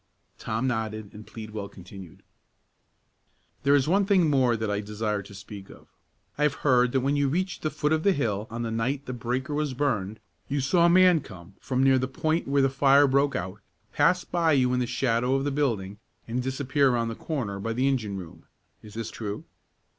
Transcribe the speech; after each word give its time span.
Tom 0.39 0.65
nodded, 0.65 1.13
and 1.13 1.27
Pleadwell 1.27 1.69
continued: 1.69 2.23
"There 3.61 3.75
is 3.75 3.87
one 3.87 4.07
thing 4.07 4.31
more 4.31 4.57
that 4.57 4.71
I 4.71 4.79
desire 4.81 5.21
to 5.21 5.35
speak 5.35 5.69
of: 5.69 5.85
I 6.39 6.41
have 6.41 6.55
heard 6.65 6.91
that 6.93 7.01
when 7.01 7.15
you 7.15 7.29
reached 7.29 7.61
the 7.61 7.69
foot 7.69 7.93
of 7.93 8.01
the 8.01 8.11
hill 8.11 8.47
on 8.49 8.63
the 8.63 8.71
night 8.71 9.05
the 9.05 9.13
breaker 9.13 9.53
was 9.53 9.75
burned, 9.75 10.19
you 10.49 10.59
saw 10.59 10.87
a 10.87 10.89
man 10.89 11.19
come 11.21 11.53
from 11.59 11.83
near 11.83 11.99
the 11.99 12.07
point 12.07 12.47
where 12.47 12.63
the 12.63 12.67
fire 12.67 13.05
broke 13.05 13.35
out, 13.35 13.61
pass 13.93 14.23
by 14.23 14.53
you 14.53 14.73
in 14.73 14.79
the 14.79 14.87
shadow 14.87 15.35
of 15.35 15.43
the 15.43 15.51
building, 15.51 15.99
and 16.27 16.41
disappear 16.41 16.89
around 16.89 17.09
the 17.09 17.13
corner 17.13 17.59
by 17.59 17.71
the 17.71 17.87
engine 17.87 18.17
room. 18.17 18.45
Is 18.81 18.95
this 18.95 19.11
true?" 19.11 19.45